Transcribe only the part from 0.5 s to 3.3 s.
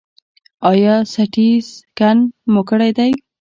ایا سټي سکن مو کړی دی؟